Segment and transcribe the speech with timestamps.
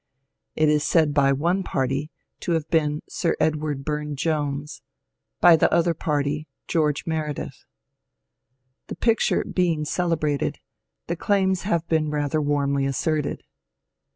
[0.55, 2.09] It is said by one party
[2.39, 4.81] to have been Sir Edward Bume Jones,
[5.39, 7.65] by the other party George Meredith.
[8.87, 10.57] The picture be ing celebrated,
[11.05, 13.43] the claims have been rather warmly asserted.